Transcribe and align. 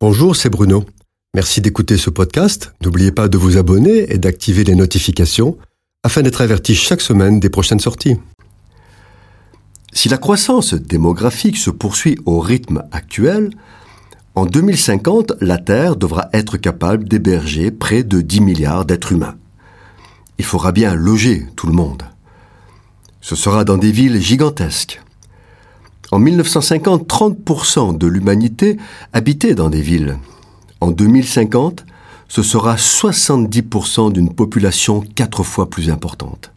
Bonjour, 0.00 0.36
c'est 0.36 0.48
Bruno. 0.48 0.84
Merci 1.34 1.60
d'écouter 1.60 1.96
ce 1.96 2.08
podcast. 2.08 2.72
N'oubliez 2.84 3.10
pas 3.10 3.26
de 3.26 3.36
vous 3.36 3.56
abonner 3.56 4.12
et 4.12 4.18
d'activer 4.18 4.62
les 4.62 4.76
notifications 4.76 5.58
afin 6.04 6.22
d'être 6.22 6.40
averti 6.40 6.76
chaque 6.76 7.00
semaine 7.00 7.40
des 7.40 7.50
prochaines 7.50 7.80
sorties. 7.80 8.14
Si 9.92 10.08
la 10.08 10.16
croissance 10.16 10.74
démographique 10.74 11.56
se 11.56 11.70
poursuit 11.70 12.16
au 12.26 12.38
rythme 12.38 12.84
actuel, 12.92 13.50
en 14.36 14.46
2050, 14.46 15.32
la 15.40 15.58
Terre 15.58 15.96
devra 15.96 16.28
être 16.32 16.58
capable 16.58 17.08
d'héberger 17.08 17.72
près 17.72 18.04
de 18.04 18.20
10 18.20 18.40
milliards 18.40 18.84
d'êtres 18.84 19.10
humains. 19.10 19.34
Il 20.38 20.44
faudra 20.44 20.70
bien 20.70 20.94
loger 20.94 21.44
tout 21.56 21.66
le 21.66 21.72
monde. 21.72 22.04
Ce 23.20 23.34
sera 23.34 23.64
dans 23.64 23.78
des 23.78 23.90
villes 23.90 24.20
gigantesques. 24.22 25.02
En 26.10 26.18
1950, 26.18 27.06
30% 27.06 27.98
de 27.98 28.06
l'humanité 28.06 28.78
habitait 29.12 29.54
dans 29.54 29.68
des 29.68 29.82
villes. 29.82 30.16
En 30.80 30.90
2050, 30.90 31.84
ce 32.28 32.42
sera 32.42 32.76
70% 32.76 34.12
d'une 34.12 34.32
population 34.32 35.02
quatre 35.14 35.42
fois 35.42 35.68
plus 35.68 35.90
importante. 35.90 36.52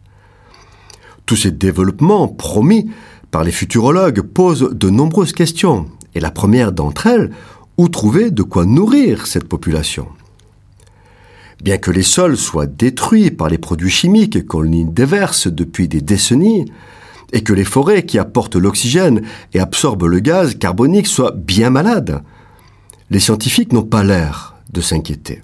Tous 1.26 1.36
ces 1.36 1.50
développements 1.50 2.28
promis 2.28 2.90
par 3.30 3.44
les 3.44 3.52
futurologues 3.52 4.22
posent 4.22 4.70
de 4.72 4.90
nombreuses 4.90 5.32
questions, 5.32 5.86
et 6.14 6.20
la 6.20 6.30
première 6.30 6.72
d'entre 6.72 7.06
elles, 7.06 7.30
où 7.78 7.88
trouver 7.88 8.30
de 8.30 8.42
quoi 8.42 8.64
nourrir 8.64 9.26
cette 9.26 9.48
population? 9.48 10.08
Bien 11.62 11.78
que 11.78 11.90
les 11.90 12.02
sols 12.02 12.36
soient 12.36 12.66
détruits 12.66 13.30
par 13.30 13.48
les 13.48 13.58
produits 13.58 13.90
chimiques 13.90 14.46
qu'on 14.46 14.70
y 14.70 14.84
déverse 14.84 15.46
depuis 15.46 15.88
des 15.88 16.00
décennies, 16.00 16.66
et 17.32 17.42
que 17.42 17.52
les 17.52 17.64
forêts 17.64 18.04
qui 18.04 18.18
apportent 18.18 18.56
l'oxygène 18.56 19.22
et 19.54 19.60
absorbent 19.60 20.06
le 20.06 20.20
gaz 20.20 20.56
carbonique 20.56 21.06
soient 21.06 21.32
bien 21.32 21.70
malades, 21.70 22.22
les 23.10 23.20
scientifiques 23.20 23.72
n'ont 23.72 23.82
pas 23.82 24.04
l'air 24.04 24.54
de 24.72 24.80
s'inquiéter. 24.80 25.42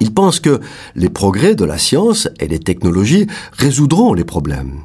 Ils 0.00 0.12
pensent 0.12 0.40
que 0.40 0.60
les 0.94 1.08
progrès 1.08 1.54
de 1.54 1.64
la 1.64 1.78
science 1.78 2.28
et 2.40 2.48
les 2.48 2.58
technologies 2.58 3.26
résoudront 3.52 4.12
les 4.12 4.24
problèmes. 4.24 4.80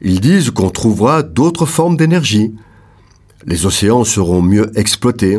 Ils 0.00 0.20
disent 0.20 0.50
qu'on 0.50 0.70
trouvera 0.70 1.22
d'autres 1.22 1.66
formes 1.66 1.96
d'énergie. 1.96 2.54
Les 3.46 3.66
océans 3.66 4.04
seront 4.04 4.42
mieux 4.42 4.70
exploités. 4.78 5.38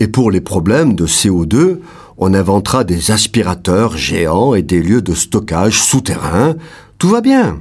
Et 0.00 0.08
pour 0.08 0.30
les 0.30 0.40
problèmes 0.40 0.94
de 0.94 1.06
CO2, 1.06 1.78
on 2.18 2.34
inventera 2.34 2.84
des 2.84 3.10
aspirateurs 3.10 3.96
géants 3.96 4.54
et 4.54 4.62
des 4.62 4.82
lieux 4.82 5.02
de 5.02 5.14
stockage 5.14 5.80
souterrains. 5.80 6.56
Tout 6.98 7.08
va 7.08 7.20
bien. 7.20 7.60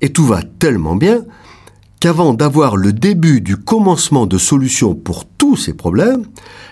Et 0.00 0.10
tout 0.10 0.26
va 0.26 0.42
tellement 0.42 0.96
bien 0.96 1.24
qu'avant 2.00 2.32
d'avoir 2.32 2.76
le 2.76 2.92
début 2.92 3.40
du 3.42 3.56
commencement 3.56 4.26
de 4.26 4.38
solutions 4.38 4.94
pour 4.94 5.26
tous 5.26 5.56
ces 5.56 5.74
problèmes, 5.74 6.24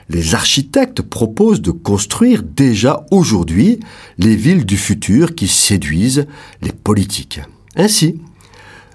les 0.08 0.34
architectes 0.34 1.02
proposent 1.02 1.60
de 1.60 1.70
construire 1.70 2.42
déjà 2.42 3.04
aujourd'hui 3.10 3.80
les 4.16 4.36
villes 4.36 4.64
du 4.64 4.78
futur 4.78 5.34
qui 5.34 5.48
séduisent 5.48 6.26
les 6.62 6.72
politiques. 6.72 7.40
Ainsi, 7.76 8.18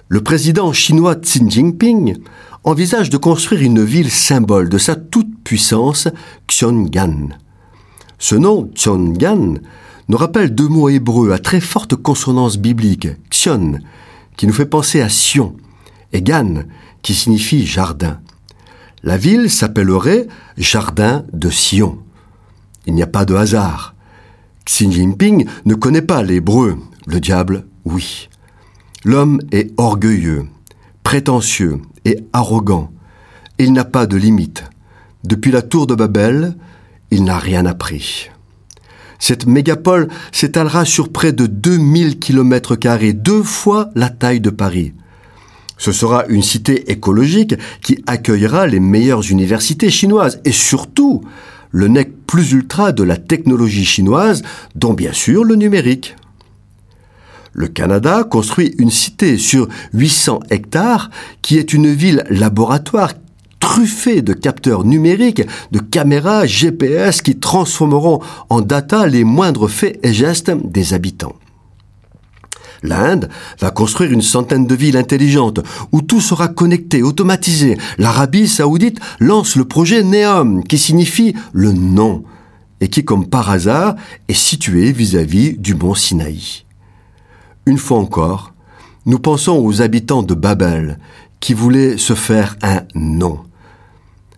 le 0.07 0.21
président 0.21 0.73
chinois 0.73 1.15
Xi 1.15 1.47
Jinping 1.47 2.17
envisage 2.63 3.11
de 3.11 3.17
construire 3.17 3.61
une 3.61 3.83
ville 3.83 4.09
symbole 4.09 4.69
de 4.69 4.77
sa 4.77 4.95
toute-puissance, 4.95 6.07
Xiong'an. 6.47 7.29
Ce 8.17 8.35
nom, 8.35 8.69
Xiong'an, 8.73 9.55
nous 10.09 10.17
rappelle 10.17 10.55
deux 10.55 10.67
mots 10.67 10.89
hébreux 10.89 11.31
à 11.31 11.39
très 11.39 11.59
forte 11.59 11.95
consonance 11.95 12.57
biblique, 12.57 13.07
Xion, 13.29 13.79
qui 14.37 14.47
nous 14.47 14.53
fait 14.53 14.65
penser 14.65 15.01
à 15.01 15.09
Sion, 15.09 15.55
et 16.11 16.21
Gan, 16.21 16.63
qui 17.01 17.13
signifie 17.13 17.65
jardin. 17.65 18.19
La 19.03 19.17
ville 19.17 19.49
s'appellerait 19.49 20.27
Jardin 20.57 21.25
de 21.33 21.49
Sion. 21.49 21.99
Il 22.85 22.93
n'y 22.93 23.03
a 23.03 23.07
pas 23.07 23.25
de 23.25 23.35
hasard. 23.35 23.95
Xi 24.65 24.89
Jinping 24.89 25.45
ne 25.65 25.75
connaît 25.75 26.01
pas 26.01 26.23
l'hébreu, 26.23 26.77
le 27.05 27.19
diable, 27.19 27.65
oui. 27.83 28.29
L'homme 29.03 29.41
est 29.51 29.73
orgueilleux, 29.77 30.47
prétentieux 31.03 31.81
et 32.05 32.17
arrogant. 32.31 32.91
Il 33.59 33.73
n'a 33.73 33.83
pas 33.83 34.05
de 34.05 34.15
limite. 34.15 34.63
Depuis 35.25 35.51
la 35.51 35.61
tour 35.61 35.85
de 35.85 35.95
Babel, 35.95 36.55
il 37.11 37.25
n'a 37.25 37.37
rien 37.37 37.65
appris. 37.65 38.29
Cette 39.23 39.45
mégapole 39.45 40.09
s'étalera 40.33 40.83
sur 40.83 41.07
près 41.07 41.31
de 41.31 41.45
2000 41.45 42.19
km, 42.19 42.75
deux 43.13 43.41
fois 43.41 43.89
la 43.95 44.09
taille 44.09 44.41
de 44.41 44.49
Paris. 44.49 44.91
Ce 45.77 45.93
sera 45.93 46.25
une 46.27 46.43
cité 46.43 46.91
écologique 46.91 47.55
qui 47.81 48.03
accueillera 48.05 48.67
les 48.67 48.81
meilleures 48.81 49.31
universités 49.31 49.89
chinoises 49.89 50.41
et 50.43 50.51
surtout 50.51 51.21
le 51.71 51.87
nec 51.87 52.11
plus 52.27 52.51
ultra 52.51 52.91
de 52.91 53.03
la 53.03 53.15
technologie 53.15 53.85
chinoise, 53.85 54.43
dont 54.75 54.91
bien 54.91 55.13
sûr 55.13 55.45
le 55.45 55.55
numérique. 55.55 56.17
Le 57.53 57.69
Canada 57.69 58.25
construit 58.25 58.75
une 58.77 58.91
cité 58.91 59.37
sur 59.37 59.69
800 59.93 60.41
hectares 60.49 61.09
qui 61.41 61.57
est 61.57 61.71
une 61.71 61.93
ville 61.93 62.25
laboratoire 62.29 63.13
truffé 63.63 64.21
de 64.21 64.33
capteurs 64.33 64.83
numériques, 64.83 65.41
de 65.71 65.79
caméras 65.79 66.45
GPS 66.45 67.21
qui 67.21 67.39
transformeront 67.39 68.19
en 68.49 68.59
data 68.59 69.07
les 69.07 69.23
moindres 69.23 69.69
faits 69.69 69.97
et 70.03 70.13
gestes 70.13 70.51
des 70.51 70.93
habitants. 70.93 71.37
L'Inde 72.83 73.29
va 73.61 73.71
construire 73.71 74.11
une 74.11 74.21
centaine 74.21 74.67
de 74.67 74.75
villes 74.75 74.97
intelligentes 74.97 75.61
où 75.93 76.01
tout 76.01 76.19
sera 76.19 76.49
connecté, 76.49 77.03
automatisé. 77.03 77.77
L'Arabie 77.97 78.49
saoudite 78.49 78.99
lance 79.21 79.55
le 79.55 79.63
projet 79.63 80.03
Neom 80.03 80.65
qui 80.65 80.77
signifie 80.77 81.33
le 81.53 81.71
nom 81.71 82.25
et 82.81 82.89
qui, 82.89 83.05
comme 83.05 83.27
par 83.27 83.49
hasard, 83.49 83.95
est 84.27 84.33
situé 84.33 84.91
vis-à-vis 84.91 85.57
du 85.57 85.73
mont 85.73 85.95
Sinaï. 85.95 86.65
Une 87.65 87.77
fois 87.77 87.99
encore, 87.99 88.53
nous 89.05 89.19
pensons 89.19 89.57
aux 89.57 89.81
habitants 89.81 90.21
de 90.21 90.33
Babel 90.33 90.99
qui 91.39 91.53
voulaient 91.53 91.97
se 91.97 92.13
faire 92.13 92.57
un 92.61 92.81
nom. 92.93 93.39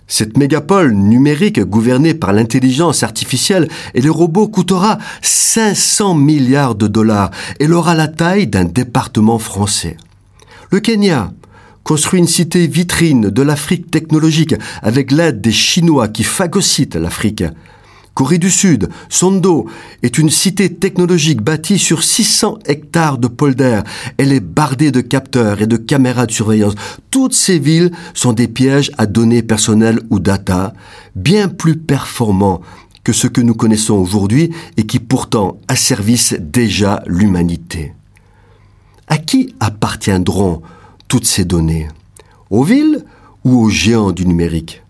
Cette 0.08 0.38
mégapole 0.38 0.94
numérique 0.94 1.60
gouvernée 1.60 2.14
par 2.14 2.32
l'intelligence 2.32 3.02
artificielle 3.02 3.68
et 3.96 4.02
les 4.02 4.10
robots 4.10 4.48
coûtera 4.48 5.00
500 5.22 6.14
milliards 6.14 6.76
de 6.76 6.88
dollars 6.88 7.32
et 7.60 7.68
aura 7.68 7.96
la 7.96 8.08
taille 8.08 8.48
d'un 8.48 8.66
département 8.66 9.40
français. 9.40 9.98
Le 10.72 10.80
Kenya 10.80 11.32
construit 11.84 12.20
une 12.20 12.28
cité 12.28 12.68
vitrine 12.68 13.30
de 13.30 13.42
l'Afrique 13.42 13.90
technologique 13.90 14.56
avec 14.84 15.12
l'aide 15.12 15.42
des 15.42 15.52
Chinois 15.52 16.08
qui 16.08 16.24
phagocytent 16.24 16.96
l'Afrique. 16.96 17.44
Corée 18.16 18.38
du 18.38 18.50
Sud, 18.50 18.88
Sondo, 19.10 19.68
est 20.02 20.18
une 20.18 20.30
cité 20.30 20.74
technologique 20.74 21.42
bâtie 21.42 21.78
sur 21.78 22.02
600 22.02 22.60
hectares 22.66 23.18
de 23.18 23.28
polder. 23.28 23.82
Elle 24.18 24.32
est 24.32 24.40
bardée 24.40 24.92
de 24.92 25.02
capteurs 25.02 25.62
et 25.62 25.68
de 25.68 25.76
caméras 25.76 26.26
de 26.26 26.32
surveillance. 26.32 26.76
Toutes 27.12 27.34
ces 27.34 27.60
villes 27.60 27.92
sont 28.14 28.32
des 28.32 28.48
pièges 28.48 28.90
à 28.98 29.06
données 29.06 29.44
personnelles 29.44 30.00
ou 30.10 30.20
data, 30.20 30.74
bien 31.18 31.50
plus 31.50 31.76
performants 31.76 32.62
que 33.04 33.12
ce 33.12 33.28
que 33.28 33.42
nous 33.42 33.54
connaissons 33.54 33.96
aujourd'hui 33.96 34.52
et 34.78 34.86
qui 34.86 35.00
pourtant 35.00 35.58
asservissent 35.68 36.38
déjà 36.40 37.04
l'humanité. 37.08 37.92
À 39.10 39.18
qui 39.18 39.54
appartiendront 39.60 40.62
toutes 41.10 41.26
ces 41.26 41.44
données? 41.44 41.90
Aux 42.50 42.64
villes 42.64 43.04
ou 43.44 43.60
aux 43.60 43.70
géants 43.70 44.14
du 44.14 44.26
numérique? 44.26 44.84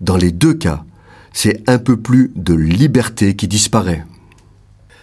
Dans 0.00 0.16
les 0.16 0.32
deux 0.32 0.54
cas, 0.54 0.84
c'est 1.32 1.68
un 1.68 1.78
peu 1.78 1.96
plus 1.96 2.30
de 2.36 2.54
liberté 2.54 3.34
qui 3.36 3.48
disparaît. 3.48 4.04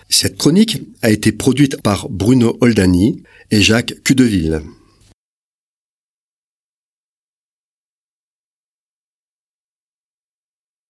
Cette 0.10 0.38
chronique 0.38 0.82
a 1.02 1.12
été 1.12 1.32
produite 1.32 1.82
par 1.82 2.10
Bruno 2.10 2.58
Oldani 2.62 3.24
et 3.52 3.62
Jacques 3.62 3.96
Cudeville. 4.04 4.62